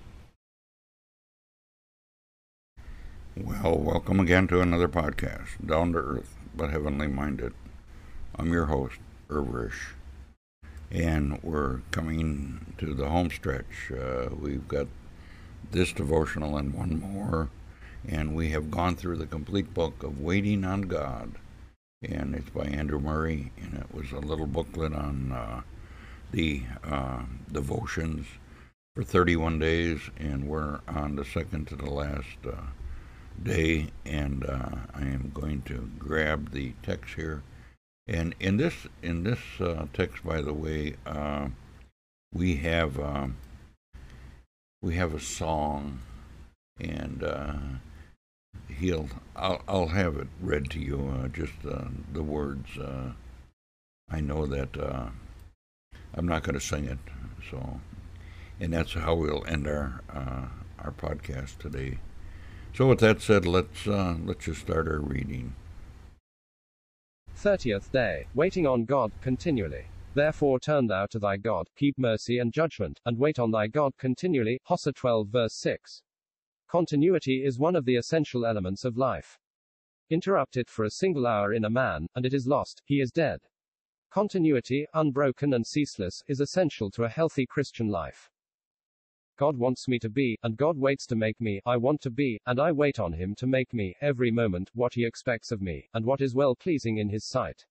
Well, 3.36 3.80
welcome 3.80 4.20
again 4.20 4.48
to 4.50 4.62
another 4.62 4.88
podcast, 4.88 5.66
Down 5.66 5.94
to 5.94 5.98
Earth 5.98 6.36
but 6.56 6.70
Heavenly 6.70 7.08
Minded. 7.08 7.56
I'm 8.36 8.54
your 8.54 8.68
host, 8.68 9.00
Irvish, 9.28 9.96
and 10.92 11.42
we're 11.42 11.80
coming 11.90 12.76
to 12.78 12.94
the 12.94 13.10
home 13.10 13.32
stretch. 13.32 13.92
Uh, 13.92 14.30
we've 14.40 14.68
got 14.68 14.86
this 15.72 15.92
devotional 15.94 16.58
and 16.58 16.76
one 16.76 17.00
more, 17.00 17.50
and 18.08 18.36
we 18.36 18.50
have 18.50 18.70
gone 18.70 18.96
through 18.96 19.18
the 19.18 19.26
complete 19.26 19.74
book 19.74 20.04
of 20.04 20.22
Waiting 20.22 20.64
on 20.64 20.84
God, 20.84 21.32
and 22.04 22.36
it's 22.36 22.52
by 22.52 22.66
Andrew 22.66 23.00
Murray, 23.00 23.52
and 23.60 23.74
it 23.74 23.92
was 23.92 24.12
a 24.12 24.20
little 24.20 24.46
booklet 24.46 24.94
on 24.94 25.32
uh, 25.32 25.62
the 26.30 26.62
uh, 26.84 27.24
devotions 27.52 28.28
for 28.96 29.04
31 29.04 29.58
days, 29.58 30.02
and 30.18 30.48
we're 30.48 30.82
on 30.88 31.16
the 31.16 31.26
second 31.26 31.68
to 31.70 31.76
the 31.76 31.90
last 31.90 32.38
uh, 32.46 32.62
day, 33.42 33.88
and 34.06 34.46
uh, 34.46 34.70
I 34.94 35.02
am 35.02 35.32
going 35.34 35.62
to 35.64 35.90
grab 35.98 36.52
the 36.52 36.74
text 36.84 37.16
here. 37.16 37.44
And 38.08 38.36
in 38.40 38.58
this 38.58 38.88
in 39.02 39.24
this 39.24 39.40
uh, 39.60 39.88
text, 39.94 40.24
by 40.24 40.42
the 40.42 40.54
way, 40.54 40.96
uh, 41.06 41.48
we 42.34 42.58
have 42.58 43.00
um, 43.00 43.38
we 44.82 44.96
have 44.96 45.14
a 45.14 45.20
song, 45.20 46.00
and 46.80 47.24
uh, 47.24 47.54
he'll 48.68 49.10
I'll, 49.36 49.62
I'll 49.68 49.88
have 49.88 50.18
it 50.18 50.28
read 50.42 50.70
to 50.72 50.80
you. 50.80 51.14
Uh, 51.18 51.28
just 51.30 51.54
the 51.62 52.24
words. 52.24 52.78
I 54.10 54.20
know 54.20 54.46
that 54.46 54.78
I'm 56.14 56.28
not 56.28 56.44
going 56.44 56.56
to 56.56 56.62
sing 56.62 56.86
it, 56.86 57.00
so 57.50 57.80
and 58.60 58.74
that's 58.74 58.94
how 58.94 59.16
we'll 59.16 59.46
end 59.48 59.68
our 59.68 60.02
uh, 60.14 60.46
our 60.80 60.92
podcast 60.92 61.58
today. 61.58 61.98
So, 62.74 62.88
with 62.88 63.00
that 63.00 63.22
said, 63.22 63.46
let's 63.46 63.88
uh, 63.88 64.16
let's 64.26 64.46
just 64.46 64.62
start 64.62 64.88
our 64.88 65.00
reading. 65.00 65.54
Thirtieth 67.36 67.92
day, 67.92 68.26
waiting 68.34 68.66
on 68.66 68.86
God 68.86 69.12
continually. 69.22 69.86
Therefore 70.16 70.60
turn 70.60 70.88
thou 70.88 71.06
to 71.08 71.20
thy 71.20 71.38
God, 71.38 71.68
keep 71.76 71.98
mercy 71.98 72.40
and 72.40 72.54
judgment, 72.54 73.00
and 73.06 73.18
wait 73.18 73.38
on 73.38 73.52
thy 73.52 73.68
God 73.68 73.94
continually. 73.98 74.60
Hosea 74.66 74.94
12 74.94 75.28
verse 75.28 75.54
6. 75.56 76.02
Continuity 76.68 77.44
is 77.46 77.60
one 77.60 77.76
of 77.76 77.86
the 77.86 77.96
essential 77.96 78.46
elements 78.46 78.86
of 78.86 78.98
life. 78.98 79.38
Interrupt 80.10 80.58
it 80.58 80.70
for 80.70 80.86
a 80.86 80.92
single 80.92 81.28
hour 81.28 81.54
in 81.54 81.66
a 81.66 81.70
man, 81.70 82.08
and 82.16 82.26
it 82.26 82.34
is 82.34 82.48
lost, 82.48 82.82
he 82.86 83.00
is 83.02 83.12
dead. 83.12 83.40
Continuity, 84.12 84.88
unbroken 84.94 85.54
and 85.54 85.66
ceaseless, 85.66 86.24
is 86.28 86.40
essential 86.40 86.90
to 86.92 87.04
a 87.04 87.10
healthy 87.10 87.46
Christian 87.46 87.88
life. 87.88 88.30
God 89.38 89.58
wants 89.58 89.88
me 89.88 89.98
to 90.00 90.10
be, 90.10 90.38
and 90.44 90.56
God 90.56 90.78
waits 90.78 91.08
to 91.08 91.16
make 91.16 91.42
me, 91.42 91.60
I 91.66 91.78
want 91.78 92.02
to 92.02 92.12
be, 92.12 92.40
and 92.46 92.60
I 92.60 92.72
wait 92.72 93.00
on 93.00 93.14
Him 93.14 93.34
to 93.36 93.48
make 93.48 93.74
me, 93.74 93.96
every 94.00 94.30
moment, 94.30 94.70
what 94.74 94.94
He 94.94 95.06
expects 95.06 95.52
of 95.52 95.62
me, 95.62 95.90
and 95.94 96.06
what 96.06 96.22
is 96.22 96.36
well 96.36 96.56
pleasing 96.56 96.98
in 96.98 97.10
His 97.10 97.26
sight. 97.26 97.66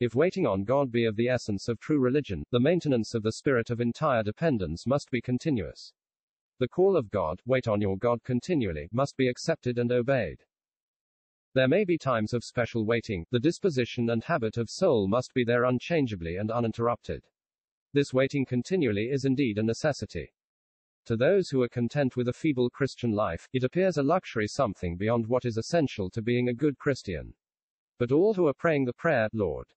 If 0.00 0.14
waiting 0.14 0.46
on 0.46 0.64
God 0.64 0.90
be 0.90 1.04
of 1.04 1.16
the 1.16 1.28
essence 1.28 1.68
of 1.68 1.80
true 1.80 1.98
religion, 1.98 2.44
the 2.50 2.60
maintenance 2.60 3.14
of 3.14 3.22
the 3.22 3.32
spirit 3.32 3.70
of 3.70 3.80
entire 3.80 4.22
dependence 4.22 4.86
must 4.86 5.10
be 5.10 5.20
continuous. 5.20 5.92
The 6.58 6.68
call 6.68 6.96
of 6.96 7.10
God, 7.10 7.40
wait 7.44 7.68
on 7.68 7.80
your 7.80 7.98
God 7.98 8.22
continually, 8.24 8.88
must 8.92 9.16
be 9.16 9.28
accepted 9.28 9.78
and 9.78 9.92
obeyed. 9.92 10.42
There 11.52 11.68
may 11.68 11.84
be 11.84 11.96
times 11.98 12.32
of 12.32 12.44
special 12.44 12.84
waiting, 12.84 13.26
the 13.30 13.40
disposition 13.40 14.10
and 14.10 14.24
habit 14.24 14.56
of 14.56 14.68
soul 14.68 15.08
must 15.08 15.32
be 15.32 15.44
there 15.44 15.64
unchangeably 15.64 16.36
and 16.36 16.50
uninterrupted. 16.50 17.24
This 17.92 18.12
waiting 18.12 18.44
continually 18.44 19.10
is 19.10 19.24
indeed 19.24 19.56
a 19.56 19.62
necessity. 19.62 20.32
To 21.06 21.16
those 21.16 21.48
who 21.48 21.62
are 21.62 21.68
content 21.68 22.16
with 22.16 22.26
a 22.26 22.32
feeble 22.32 22.68
Christian 22.68 23.12
life, 23.12 23.48
it 23.52 23.62
appears 23.62 23.96
a 23.96 24.02
luxury 24.02 24.48
something 24.48 24.96
beyond 24.96 25.28
what 25.28 25.44
is 25.44 25.56
essential 25.56 26.10
to 26.10 26.20
being 26.20 26.48
a 26.48 26.54
good 26.54 26.78
Christian. 26.78 27.32
But 27.96 28.10
all 28.10 28.34
who 28.34 28.48
are 28.48 28.54
praying 28.54 28.86
the 28.86 28.92
prayer, 28.92 29.28
Lord, 29.32 29.68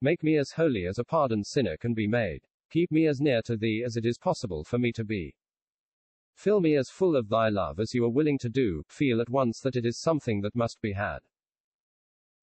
make 0.00 0.24
me 0.24 0.36
as 0.36 0.50
holy 0.50 0.86
as 0.86 0.98
a 0.98 1.04
pardoned 1.04 1.46
sinner 1.46 1.76
can 1.76 1.94
be 1.94 2.08
made. 2.08 2.42
Keep 2.70 2.90
me 2.90 3.06
as 3.06 3.20
near 3.20 3.40
to 3.42 3.56
thee 3.56 3.84
as 3.84 3.96
it 3.96 4.04
is 4.04 4.18
possible 4.18 4.64
for 4.64 4.78
me 4.78 4.90
to 4.92 5.04
be. 5.04 5.36
Fill 6.34 6.60
me 6.60 6.74
as 6.74 6.90
full 6.90 7.14
of 7.14 7.28
thy 7.28 7.50
love 7.50 7.78
as 7.78 7.94
you 7.94 8.04
are 8.04 8.10
willing 8.10 8.38
to 8.38 8.48
do, 8.48 8.82
feel 8.88 9.20
at 9.20 9.30
once 9.30 9.60
that 9.60 9.76
it 9.76 9.86
is 9.86 10.00
something 10.00 10.40
that 10.40 10.56
must 10.56 10.80
be 10.82 10.92
had. 10.92 11.20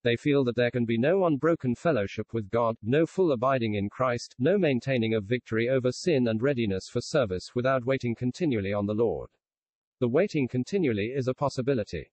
They 0.03 0.15
feel 0.15 0.43
that 0.45 0.55
there 0.55 0.71
can 0.71 0.85
be 0.85 0.97
no 0.97 1.25
unbroken 1.25 1.75
fellowship 1.75 2.33
with 2.33 2.49
God, 2.49 2.75
no 2.81 3.05
full 3.05 3.31
abiding 3.31 3.75
in 3.75 3.89
Christ, 3.89 4.35
no 4.39 4.57
maintaining 4.57 5.13
of 5.13 5.25
victory 5.25 5.69
over 5.69 5.91
sin 5.91 6.27
and 6.27 6.41
readiness 6.41 6.89
for 6.89 7.01
service 7.01 7.51
without 7.53 7.85
waiting 7.85 8.15
continually 8.15 8.73
on 8.73 8.87
the 8.87 8.95
Lord. 8.95 9.29
The 9.99 10.09
waiting 10.09 10.47
continually 10.47 11.13
is 11.13 11.27
a 11.27 11.35
possibility. 11.35 12.11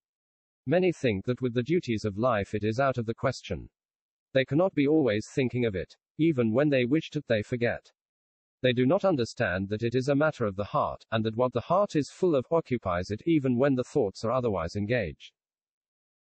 Many 0.66 0.92
think 0.92 1.24
that 1.24 1.40
with 1.40 1.54
the 1.54 1.62
duties 1.62 2.04
of 2.04 2.18
life 2.18 2.52
it 2.54 2.62
is 2.62 2.78
out 2.78 2.98
of 2.98 3.06
the 3.06 3.14
question. 3.14 3.70
They 4.34 4.44
cannot 4.44 4.74
be 4.74 4.86
always 4.86 5.26
thinking 5.26 5.64
of 5.64 5.74
it. 5.74 5.96
Even 6.18 6.52
when 6.52 6.68
they 6.68 6.84
wish 6.84 7.08
to, 7.10 7.22
they 7.26 7.42
forget. 7.42 7.90
They 8.60 8.74
do 8.74 8.84
not 8.84 9.04
understand 9.04 9.70
that 9.70 9.82
it 9.82 9.94
is 9.94 10.08
a 10.08 10.14
matter 10.14 10.44
of 10.44 10.56
the 10.56 10.64
heart, 10.64 11.06
and 11.10 11.24
that 11.24 11.36
what 11.36 11.54
the 11.54 11.62
heart 11.62 11.96
is 11.96 12.10
full 12.10 12.34
of 12.34 12.44
occupies 12.50 13.10
it 13.10 13.22
even 13.24 13.56
when 13.56 13.76
the 13.76 13.84
thoughts 13.84 14.24
are 14.24 14.32
otherwise 14.32 14.76
engaged. 14.76 15.32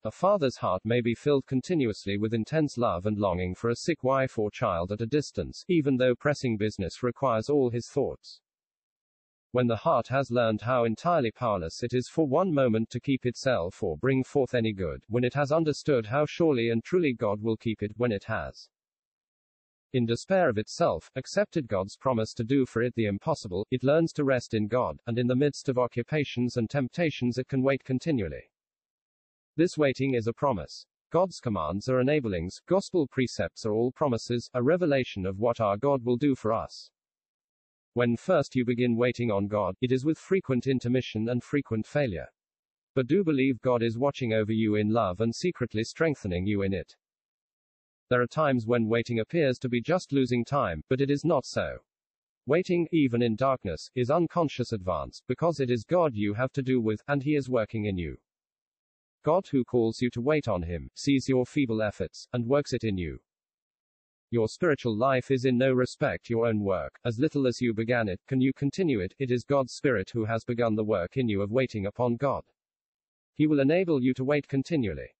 A 0.04 0.10
father's 0.10 0.56
heart 0.56 0.84
may 0.84 1.00
be 1.00 1.14
filled 1.14 1.46
continuously 1.46 2.18
with 2.18 2.34
intense 2.34 2.76
love 2.76 3.06
and 3.06 3.18
longing 3.18 3.54
for 3.54 3.70
a 3.70 3.76
sick 3.76 4.02
wife 4.02 4.36
or 4.36 4.50
child 4.50 4.90
at 4.90 5.00
a 5.00 5.06
distance, 5.06 5.64
even 5.68 5.96
though 5.96 6.16
pressing 6.16 6.56
business 6.56 7.04
requires 7.04 7.48
all 7.48 7.70
his 7.70 7.88
thoughts. 7.88 8.40
When 9.52 9.68
the 9.68 9.76
heart 9.76 10.08
has 10.08 10.30
learned 10.30 10.62
how 10.62 10.84
entirely 10.84 11.30
powerless 11.30 11.84
it 11.84 11.94
is 11.94 12.08
for 12.08 12.26
one 12.26 12.52
moment 12.52 12.90
to 12.90 13.00
keep 13.00 13.24
itself 13.24 13.80
or 13.80 13.96
bring 13.96 14.24
forth 14.24 14.54
any 14.54 14.72
good, 14.72 15.04
when 15.08 15.22
it 15.22 15.34
has 15.34 15.52
understood 15.52 16.06
how 16.06 16.26
surely 16.26 16.70
and 16.70 16.82
truly 16.82 17.12
God 17.12 17.40
will 17.40 17.56
keep 17.56 17.80
it 17.80 17.92
when 17.96 18.10
it 18.10 18.24
has, 18.24 18.68
in 19.92 20.06
despair 20.06 20.48
of 20.48 20.56
itself, 20.56 21.10
accepted 21.16 21.68
God's 21.68 21.98
promise 21.98 22.32
to 22.34 22.44
do 22.44 22.64
for 22.64 22.82
it 22.82 22.94
the 22.94 23.04
impossible, 23.04 23.66
it 23.70 23.84
learns 23.84 24.12
to 24.14 24.24
rest 24.24 24.54
in 24.54 24.66
God, 24.66 24.98
and 25.06 25.18
in 25.18 25.26
the 25.26 25.36
midst 25.36 25.68
of 25.68 25.76
occupations 25.76 26.56
and 26.56 26.70
temptations 26.70 27.36
it 27.36 27.46
can 27.46 27.62
wait 27.62 27.84
continually. 27.84 28.50
This 29.54 29.76
waiting 29.76 30.14
is 30.14 30.28
a 30.28 30.32
promise. 30.32 30.86
God's 31.10 31.38
commands 31.38 31.86
are 31.86 32.00
enablings, 32.00 32.62
gospel 32.66 33.06
precepts 33.06 33.66
are 33.66 33.74
all 33.74 33.92
promises, 33.92 34.48
a 34.54 34.62
revelation 34.62 35.26
of 35.26 35.40
what 35.40 35.60
our 35.60 35.76
God 35.76 36.02
will 36.02 36.16
do 36.16 36.34
for 36.34 36.54
us. 36.54 36.90
When 37.92 38.16
first 38.16 38.56
you 38.56 38.64
begin 38.64 38.96
waiting 38.96 39.30
on 39.30 39.48
God, 39.48 39.76
it 39.82 39.92
is 39.92 40.06
with 40.06 40.16
frequent 40.16 40.66
intermission 40.66 41.28
and 41.28 41.44
frequent 41.44 41.86
failure. 41.86 42.28
But 42.94 43.08
do 43.08 43.22
believe 43.22 43.60
God 43.60 43.82
is 43.82 43.98
watching 43.98 44.32
over 44.32 44.52
you 44.52 44.76
in 44.76 44.88
love 44.88 45.20
and 45.20 45.34
secretly 45.34 45.84
strengthening 45.84 46.46
you 46.46 46.62
in 46.62 46.72
it. 46.72 46.96
There 48.08 48.22
are 48.22 48.26
times 48.26 48.66
when 48.66 48.88
waiting 48.88 49.20
appears 49.20 49.58
to 49.58 49.68
be 49.68 49.82
just 49.82 50.12
losing 50.12 50.46
time, 50.46 50.82
but 50.88 51.02
it 51.02 51.10
is 51.10 51.26
not 51.26 51.44
so. 51.44 51.76
Waiting, 52.46 52.88
even 52.90 53.20
in 53.20 53.36
darkness, 53.36 53.90
is 53.94 54.10
unconscious 54.10 54.72
advance, 54.72 55.20
because 55.28 55.60
it 55.60 55.68
is 55.68 55.84
God 55.84 56.14
you 56.14 56.32
have 56.32 56.52
to 56.54 56.62
do 56.62 56.80
with, 56.80 57.02
and 57.06 57.22
He 57.22 57.36
is 57.36 57.50
working 57.50 57.84
in 57.84 57.98
you. 57.98 58.16
God 59.22 59.46
who 59.46 59.64
calls 59.64 60.00
you 60.00 60.10
to 60.10 60.20
wait 60.20 60.48
on 60.48 60.62
Him, 60.62 60.90
sees 60.94 61.28
your 61.28 61.46
feeble 61.46 61.80
efforts, 61.80 62.26
and 62.32 62.46
works 62.46 62.72
it 62.72 62.82
in 62.82 62.98
you. 62.98 63.20
Your 64.32 64.48
spiritual 64.48 64.96
life 64.96 65.30
is 65.30 65.44
in 65.44 65.58
no 65.58 65.72
respect 65.72 66.30
your 66.30 66.46
own 66.46 66.60
work. 66.60 66.98
As 67.04 67.18
little 67.18 67.46
as 67.46 67.60
you 67.60 67.72
began 67.72 68.08
it, 68.08 68.20
can 68.26 68.40
you 68.40 68.52
continue 68.52 69.00
it? 69.00 69.14
It 69.18 69.30
is 69.30 69.44
God's 69.44 69.74
Spirit 69.74 70.10
who 70.10 70.24
has 70.24 70.42
begun 70.42 70.74
the 70.74 70.82
work 70.82 71.16
in 71.16 71.28
you 71.28 71.42
of 71.42 71.52
waiting 71.52 71.86
upon 71.86 72.16
God. 72.16 72.42
He 73.34 73.46
will 73.46 73.60
enable 73.60 74.02
you 74.02 74.12
to 74.14 74.24
wait 74.24 74.48
continually. 74.48 75.14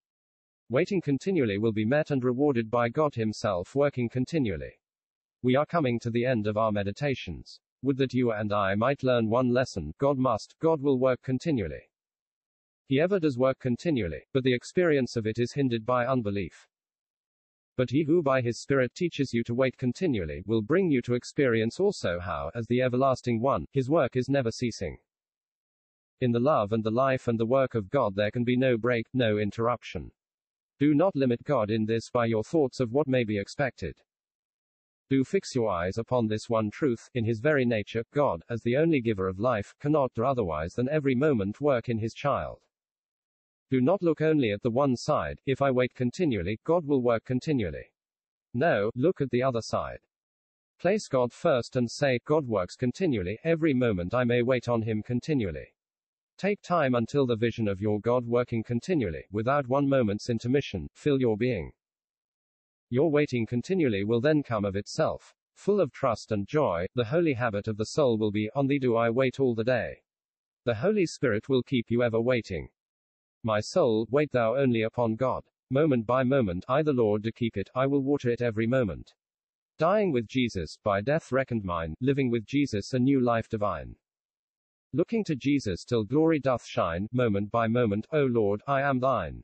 Waiting 0.68 1.00
continually 1.00 1.58
will 1.58 1.72
be 1.72 1.84
met 1.84 2.10
and 2.10 2.24
rewarded 2.24 2.70
by 2.70 2.88
God 2.88 3.14
Himself 3.14 3.74
working 3.74 4.08
continually. 4.08 4.80
We 5.42 5.56
are 5.56 5.66
coming 5.66 6.00
to 6.00 6.10
the 6.10 6.24
end 6.24 6.46
of 6.46 6.56
our 6.56 6.72
meditations. 6.72 7.60
Would 7.82 7.98
that 7.98 8.14
you 8.14 8.32
and 8.32 8.52
I 8.52 8.74
might 8.74 9.02
learn 9.02 9.28
one 9.28 9.50
lesson 9.50 9.92
God 9.98 10.16
must, 10.16 10.54
God 10.58 10.80
will 10.80 10.98
work 10.98 11.20
continually. 11.22 11.82
He 12.88 13.00
ever 13.00 13.18
does 13.18 13.38
work 13.38 13.58
continually, 13.58 14.22
but 14.32 14.44
the 14.44 14.54
experience 14.54 15.16
of 15.16 15.26
it 15.26 15.38
is 15.38 15.52
hindered 15.52 15.86
by 15.86 16.06
unbelief. 16.06 16.68
But 17.74 17.90
he 17.90 18.02
who 18.02 18.22
by 18.22 18.42
his 18.42 18.60
Spirit 18.60 18.94
teaches 18.94 19.32
you 19.32 19.42
to 19.44 19.54
wait 19.54 19.78
continually 19.78 20.42
will 20.46 20.60
bring 20.60 20.90
you 20.90 21.00
to 21.02 21.14
experience 21.14 21.80
also 21.80 22.20
how, 22.20 22.50
as 22.54 22.66
the 22.66 22.82
everlasting 22.82 23.40
one, 23.40 23.66
his 23.72 23.88
work 23.88 24.14
is 24.14 24.28
never 24.28 24.50
ceasing. 24.50 24.98
In 26.20 26.32
the 26.32 26.38
love 26.38 26.72
and 26.72 26.84
the 26.84 26.90
life 26.90 27.28
and 27.28 27.40
the 27.40 27.46
work 27.46 27.74
of 27.74 27.88
God 27.88 28.14
there 28.14 28.30
can 28.30 28.44
be 28.44 28.56
no 28.56 28.76
break, 28.76 29.06
no 29.14 29.38
interruption. 29.38 30.12
Do 30.78 30.94
not 30.94 31.16
limit 31.16 31.42
God 31.44 31.70
in 31.70 31.86
this 31.86 32.10
by 32.10 32.26
your 32.26 32.44
thoughts 32.44 32.78
of 32.78 32.92
what 32.92 33.08
may 33.08 33.24
be 33.24 33.38
expected. 33.38 33.96
Do 35.08 35.24
fix 35.24 35.54
your 35.54 35.70
eyes 35.70 35.96
upon 35.96 36.26
this 36.26 36.50
one 36.50 36.70
truth, 36.70 37.08
in 37.14 37.24
his 37.24 37.40
very 37.40 37.64
nature, 37.64 38.04
God, 38.12 38.42
as 38.50 38.62
the 38.62 38.76
only 38.76 39.00
giver 39.00 39.28
of 39.28 39.38
life, 39.38 39.74
cannot 39.80 40.12
do 40.14 40.24
otherwise 40.24 40.74
than 40.74 40.88
every 40.88 41.14
moment 41.14 41.60
work 41.60 41.88
in 41.88 41.98
his 41.98 42.14
child. 42.14 42.60
Do 43.72 43.80
not 43.80 44.02
look 44.02 44.20
only 44.20 44.50
at 44.50 44.60
the 44.60 44.70
one 44.70 44.94
side, 44.96 45.40
if 45.46 45.62
I 45.62 45.70
wait 45.70 45.94
continually, 45.94 46.60
God 46.62 46.84
will 46.84 47.00
work 47.00 47.24
continually. 47.24 47.90
No, 48.52 48.90
look 48.94 49.22
at 49.22 49.30
the 49.30 49.42
other 49.42 49.62
side. 49.62 50.00
Place 50.78 51.08
God 51.08 51.32
first 51.32 51.76
and 51.76 51.90
say, 51.90 52.18
God 52.26 52.46
works 52.46 52.76
continually, 52.76 53.38
every 53.44 53.72
moment 53.72 54.12
I 54.12 54.24
may 54.24 54.42
wait 54.42 54.68
on 54.68 54.82
him 54.82 55.02
continually. 55.02 55.74
Take 56.36 56.60
time 56.60 56.94
until 56.94 57.24
the 57.24 57.34
vision 57.34 57.66
of 57.66 57.80
your 57.80 57.98
God 57.98 58.26
working 58.26 58.62
continually, 58.62 59.24
without 59.30 59.66
one 59.66 59.88
moment's 59.88 60.28
intermission, 60.28 60.90
fill 60.92 61.18
your 61.18 61.38
being. 61.38 61.72
Your 62.90 63.10
waiting 63.10 63.46
continually 63.46 64.04
will 64.04 64.20
then 64.20 64.42
come 64.42 64.66
of 64.66 64.76
itself. 64.76 65.34
Full 65.54 65.80
of 65.80 65.92
trust 65.92 66.30
and 66.30 66.46
joy, 66.46 66.84
the 66.94 67.06
holy 67.06 67.32
habit 67.32 67.68
of 67.68 67.78
the 67.78 67.86
soul 67.86 68.18
will 68.18 68.32
be, 68.32 68.50
On 68.54 68.66
thee 68.66 68.78
do 68.78 68.96
I 68.96 69.08
wait 69.08 69.40
all 69.40 69.54
the 69.54 69.64
day. 69.64 70.02
The 70.66 70.74
Holy 70.74 71.06
Spirit 71.06 71.48
will 71.48 71.62
keep 71.62 71.90
you 71.90 72.02
ever 72.02 72.20
waiting. 72.20 72.68
My 73.44 73.60
soul, 73.60 74.06
wait 74.10 74.30
thou 74.32 74.56
only 74.56 74.82
upon 74.82 75.16
God. 75.16 75.42
Moment 75.70 76.06
by 76.06 76.22
moment, 76.22 76.64
I 76.68 76.82
the 76.82 76.92
Lord 76.92 77.22
do 77.22 77.32
keep 77.32 77.56
it, 77.56 77.70
I 77.74 77.86
will 77.86 78.02
water 78.02 78.30
it 78.30 78.42
every 78.42 78.66
moment. 78.66 79.14
Dying 79.78 80.12
with 80.12 80.28
Jesus, 80.28 80.78
by 80.84 81.00
death 81.00 81.32
reckoned 81.32 81.64
mine, 81.64 81.94
living 82.00 82.30
with 82.30 82.44
Jesus 82.46 82.92
a 82.94 82.98
new 82.98 83.20
life 83.20 83.48
divine. 83.48 83.96
Looking 84.92 85.24
to 85.24 85.34
Jesus 85.34 85.84
till 85.84 86.04
glory 86.04 86.38
doth 86.38 86.64
shine, 86.64 87.08
moment 87.12 87.50
by 87.50 87.66
moment, 87.66 88.06
O 88.12 88.26
Lord, 88.26 88.62
I 88.66 88.82
am 88.82 89.00
thine. 89.00 89.42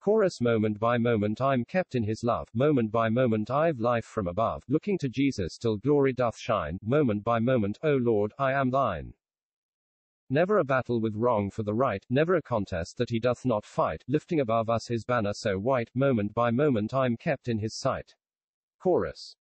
Chorus 0.00 0.40
moment 0.40 0.78
by 0.78 0.96
moment 0.96 1.40
I'm 1.40 1.64
kept 1.64 1.94
in 1.94 2.04
his 2.04 2.22
love, 2.22 2.48
moment 2.54 2.92
by 2.92 3.08
moment 3.08 3.50
I've 3.50 3.80
life 3.80 4.04
from 4.04 4.28
above, 4.28 4.62
looking 4.68 4.96
to 4.98 5.08
Jesus 5.08 5.58
till 5.58 5.76
glory 5.78 6.12
doth 6.12 6.38
shine, 6.38 6.78
moment 6.82 7.24
by 7.24 7.38
moment, 7.38 7.78
O 7.82 7.96
Lord, 7.96 8.32
I 8.38 8.52
am 8.52 8.70
thine. 8.70 9.12
Never 10.32 10.58
a 10.58 10.64
battle 10.64 11.00
with 11.00 11.16
wrong 11.16 11.50
for 11.50 11.64
the 11.64 11.74
right, 11.74 12.06
never 12.08 12.36
a 12.36 12.42
contest 12.42 12.96
that 12.98 13.10
he 13.10 13.18
doth 13.18 13.44
not 13.44 13.66
fight, 13.66 14.04
lifting 14.06 14.38
above 14.38 14.70
us 14.70 14.86
his 14.86 15.04
banner 15.04 15.32
so 15.34 15.58
white, 15.58 15.90
moment 15.92 16.32
by 16.34 16.52
moment 16.52 16.94
I'm 16.94 17.16
kept 17.16 17.48
in 17.48 17.58
his 17.58 17.74
sight. 17.74 18.14
Chorus. 18.78 19.34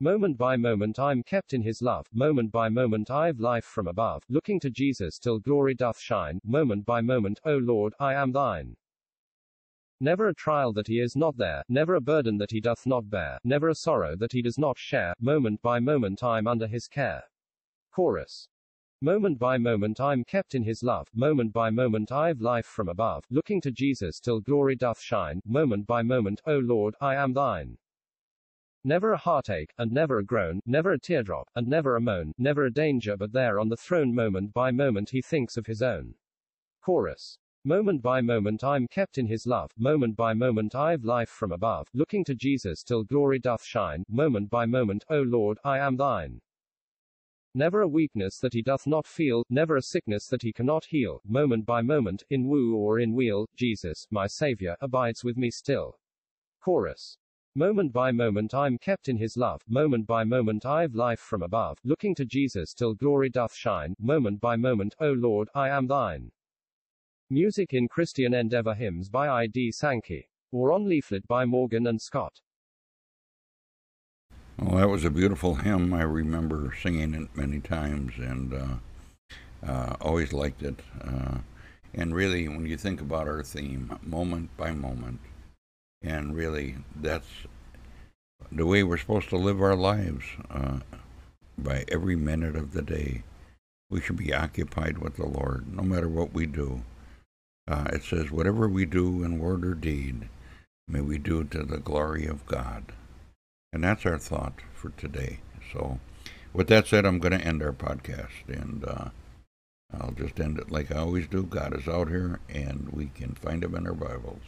Moment 0.00 0.36
by 0.36 0.58
moment 0.58 0.98
I'm 0.98 1.22
kept 1.22 1.54
in 1.54 1.62
his 1.62 1.80
love, 1.80 2.06
moment 2.12 2.52
by 2.52 2.68
moment 2.68 3.10
I've 3.10 3.40
life 3.40 3.64
from 3.64 3.86
above, 3.86 4.22
looking 4.28 4.60
to 4.60 4.70
Jesus 4.70 5.18
till 5.18 5.38
glory 5.38 5.74
doth 5.74 5.98
shine, 5.98 6.40
moment 6.44 6.84
by 6.84 7.00
moment, 7.00 7.40
O 7.46 7.56
Lord, 7.56 7.94
I 7.98 8.12
am 8.12 8.30
thine. 8.30 8.76
Never 9.98 10.28
a 10.28 10.34
trial 10.34 10.74
that 10.74 10.88
he 10.88 11.00
is 11.00 11.16
not 11.16 11.38
there, 11.38 11.62
never 11.70 11.94
a 11.94 12.02
burden 12.02 12.36
that 12.36 12.50
he 12.50 12.60
doth 12.60 12.84
not 12.84 13.08
bear, 13.08 13.38
never 13.44 13.70
a 13.70 13.74
sorrow 13.74 14.14
that 14.16 14.32
he 14.32 14.42
does 14.42 14.58
not 14.58 14.76
share, 14.76 15.14
moment 15.20 15.62
by 15.62 15.80
moment 15.80 16.22
I'm 16.22 16.46
under 16.46 16.66
his 16.66 16.86
care. 16.86 17.22
Chorus. 17.90 18.46
Moment 19.04 19.38
by 19.38 19.58
moment 19.58 20.00
I'm 20.00 20.24
kept 20.24 20.54
in 20.54 20.62
his 20.62 20.82
love, 20.82 21.08
moment 21.12 21.52
by 21.52 21.68
moment 21.68 22.10
I've 22.10 22.40
life 22.40 22.64
from 22.64 22.88
above, 22.88 23.22
looking 23.28 23.60
to 23.60 23.70
Jesus 23.70 24.18
till 24.18 24.40
glory 24.40 24.76
doth 24.76 24.98
shine, 24.98 25.42
moment 25.44 25.86
by 25.86 26.00
moment, 26.00 26.40
O 26.46 26.56
Lord, 26.56 26.94
I 27.02 27.14
am 27.16 27.34
thine. 27.34 27.76
Never 28.82 29.12
a 29.12 29.18
heartache, 29.18 29.74
and 29.76 29.92
never 29.92 30.20
a 30.20 30.24
groan, 30.24 30.58
never 30.64 30.92
a 30.92 30.98
teardrop, 30.98 31.50
and 31.54 31.68
never 31.68 31.96
a 31.96 32.00
moan, 32.00 32.32
never 32.38 32.64
a 32.64 32.70
danger 32.70 33.14
but 33.14 33.30
there 33.30 33.60
on 33.60 33.68
the 33.68 33.76
throne 33.76 34.14
moment 34.14 34.54
by 34.54 34.70
moment 34.70 35.10
he 35.10 35.20
thinks 35.20 35.58
of 35.58 35.66
his 35.66 35.82
own. 35.82 36.14
Chorus. 36.80 37.36
Moment 37.62 38.00
by 38.00 38.22
moment 38.22 38.64
I'm 38.64 38.88
kept 38.88 39.18
in 39.18 39.26
his 39.26 39.46
love, 39.46 39.70
moment 39.76 40.16
by 40.16 40.32
moment 40.32 40.74
I've 40.74 41.04
life 41.04 41.28
from 41.28 41.52
above, 41.52 41.88
looking 41.92 42.24
to 42.24 42.34
Jesus 42.34 42.82
till 42.82 43.04
glory 43.04 43.38
doth 43.38 43.64
shine, 43.64 44.02
moment 44.08 44.48
by 44.48 44.64
moment, 44.64 45.04
O 45.10 45.20
Lord, 45.20 45.58
I 45.62 45.78
am 45.80 45.98
thine. 45.98 46.40
Never 47.56 47.82
a 47.82 47.88
weakness 47.88 48.40
that 48.40 48.52
he 48.52 48.62
doth 48.62 48.84
not 48.84 49.06
feel, 49.06 49.44
never 49.48 49.76
a 49.76 49.82
sickness 49.82 50.26
that 50.26 50.42
he 50.42 50.52
cannot 50.52 50.86
heal, 50.86 51.20
moment 51.24 51.64
by 51.64 51.82
moment, 51.82 52.24
in 52.30 52.48
woe 52.48 52.74
or 52.74 52.98
in 52.98 53.14
weal, 53.14 53.46
Jesus, 53.54 54.08
my 54.10 54.26
Saviour, 54.26 54.76
abides 54.80 55.22
with 55.22 55.36
me 55.36 55.52
still. 55.52 55.96
Chorus. 56.60 57.16
Moment 57.54 57.92
by 57.92 58.10
moment 58.10 58.52
I'm 58.52 58.76
kept 58.76 59.08
in 59.08 59.16
his 59.16 59.36
love, 59.36 59.62
moment 59.68 60.08
by 60.08 60.24
moment 60.24 60.66
I've 60.66 60.96
life 60.96 61.20
from 61.20 61.44
above, 61.44 61.78
looking 61.84 62.12
to 62.16 62.24
Jesus 62.24 62.74
till 62.74 62.94
glory 62.94 63.30
doth 63.30 63.54
shine, 63.54 63.94
moment 64.00 64.40
by 64.40 64.56
moment, 64.56 64.96
O 64.98 65.12
Lord, 65.12 65.48
I 65.54 65.68
am 65.68 65.86
thine. 65.86 66.32
Music 67.30 67.72
in 67.72 67.86
Christian 67.86 68.34
Endeavor 68.34 68.74
Hymns 68.74 69.08
by 69.08 69.28
I. 69.28 69.46
D. 69.46 69.70
Sankey. 69.70 70.28
Or 70.50 70.72
on 70.72 70.88
leaflet 70.88 71.26
by 71.28 71.44
Morgan 71.44 71.86
and 71.86 72.02
Scott. 72.02 72.40
Well, 74.58 74.76
that 74.76 74.88
was 74.88 75.04
a 75.04 75.10
beautiful 75.10 75.56
hymn. 75.56 75.92
I 75.92 76.02
remember 76.02 76.72
singing 76.80 77.14
it 77.14 77.36
many 77.36 77.58
times 77.58 78.12
and 78.18 78.54
uh, 78.54 79.66
uh, 79.66 79.96
always 80.00 80.32
liked 80.32 80.62
it. 80.62 80.78
Uh, 81.02 81.38
and 81.92 82.14
really, 82.14 82.46
when 82.48 82.64
you 82.64 82.76
think 82.76 83.00
about 83.00 83.26
our 83.26 83.42
theme, 83.42 83.98
moment 84.02 84.56
by 84.56 84.70
moment, 84.70 85.20
and 86.02 86.36
really, 86.36 86.76
that's 86.94 87.28
the 88.52 88.66
way 88.66 88.84
we're 88.84 88.98
supposed 88.98 89.28
to 89.30 89.36
live 89.36 89.60
our 89.60 89.74
lives 89.74 90.24
uh, 90.50 90.78
by 91.58 91.84
every 91.88 92.16
minute 92.16 92.54
of 92.54 92.72
the 92.72 92.82
day. 92.82 93.22
We 93.90 94.00
should 94.00 94.16
be 94.16 94.34
occupied 94.34 94.98
with 94.98 95.16
the 95.16 95.26
Lord, 95.26 95.72
no 95.74 95.82
matter 95.82 96.08
what 96.08 96.32
we 96.32 96.46
do. 96.46 96.82
Uh, 97.66 97.86
it 97.92 98.04
says, 98.04 98.30
whatever 98.30 98.68
we 98.68 98.84
do 98.84 99.24
in 99.24 99.38
word 99.38 99.64
or 99.64 99.74
deed, 99.74 100.28
may 100.86 101.00
we 101.00 101.18
do 101.18 101.42
to 101.44 101.62
the 101.64 101.78
glory 101.78 102.26
of 102.26 102.46
God. 102.46 102.92
And 103.74 103.82
that's 103.82 104.06
our 104.06 104.18
thought 104.18 104.60
for 104.72 104.90
today. 104.90 105.40
So, 105.72 105.98
with 106.52 106.68
that 106.68 106.86
said, 106.86 107.04
I'm 107.04 107.18
going 107.18 107.36
to 107.36 107.44
end 107.44 107.60
our 107.60 107.72
podcast. 107.72 108.46
And 108.46 108.84
uh, 108.84 109.08
I'll 109.92 110.12
just 110.12 110.38
end 110.38 110.58
it 110.58 110.70
like 110.70 110.92
I 110.92 111.00
always 111.00 111.26
do. 111.26 111.42
God 111.42 111.76
is 111.76 111.88
out 111.88 112.08
here, 112.08 112.38
and 112.48 112.90
we 112.92 113.06
can 113.06 113.34
find 113.34 113.64
him 113.64 113.74
in 113.74 113.88
our 113.88 113.92
Bibles. 113.92 114.42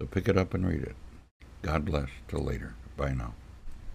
So 0.00 0.06
pick 0.06 0.26
it 0.26 0.38
up 0.38 0.54
and 0.54 0.66
read 0.66 0.82
it. 0.82 0.96
God 1.60 1.84
bless. 1.84 2.08
Till 2.28 2.40
later. 2.40 2.74
Bye 2.96 3.12
now. 3.12 3.34